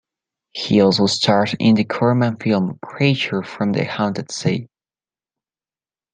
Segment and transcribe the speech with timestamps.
[0.53, 4.67] He also starred in the Corman film "Creature From the Haunted Sea".